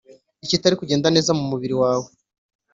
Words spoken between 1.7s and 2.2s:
wawe